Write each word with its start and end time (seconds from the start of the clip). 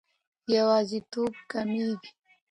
یوازیتوب 0.55 1.33
کمېږي. 1.51 2.09